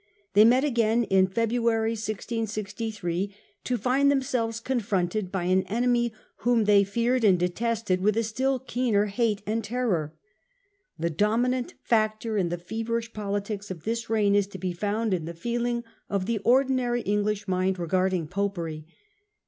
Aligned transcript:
They 0.33 0.45
met 0.45 0.63
again 0.63 1.03
in 1.03 1.27
February 1.27 1.91
1663, 1.91 3.35
to 3.65 3.77
find 3.77 4.09
themselves 4.09 4.59
confronted 4.59 5.31
by 5.31 5.43
an 5.43 5.61
enemy 5.67 6.11
whom 6.37 6.63
they 6.65 6.83
feared 6.83 7.23
and 7.23 7.37
detested 7.37 8.01
with 8.01 8.17
a 8.17 8.23
still 8.23 8.57
keener 8.57 9.01
English 9.03 9.15
hale 9.17 9.37
and 9.45 9.63
terror. 9.63 10.15
The 10.97 11.11
dominant 11.11 11.75
factor 11.83 12.35
in 12.35 12.49
the 12.49 12.57
feverish 12.57 13.13
politics 13.13 13.69
of 13.69 13.83
this 13.83 14.09
reign 14.09 14.33
is 14.33 14.47
to 14.47 14.57
be 14.57 14.73
found 14.73 15.13
in 15.13 15.25
the 15.25 15.35
feeling 15.35 15.83
of 16.09 16.25
the 16.25 16.39
ordinary 16.39 17.01
English 17.01 17.47
mind 17.47 17.77
regarding 17.77 18.25
Popery. 18.27 18.87